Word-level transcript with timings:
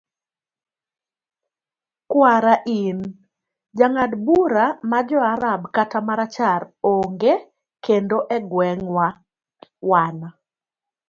kwara 2.11 2.55
in, 2.81 2.97
jang'ad 3.77 4.11
bura 4.25 4.65
ma 4.89 4.99
joarab 5.09 5.61
kata 5.75 5.99
marachar 6.07 6.61
onge 6.95 7.33
kendo 7.85 8.17
e 8.35 8.37
gweng',wan 8.51 10.17